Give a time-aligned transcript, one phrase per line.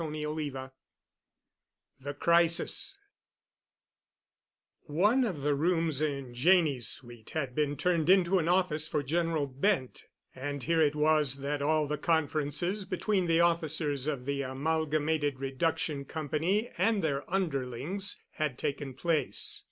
[0.01, 0.71] *CHAPTER XXV*
[1.99, 2.97] *THE CRISIS*
[4.87, 9.45] One of the rooms in Janney's suite had been turned into an office for General
[9.45, 15.39] Bent, and here it was that all the conferences between the officers of the Amalgamated
[15.39, 19.59] Reduction Company and their underlings had taken place.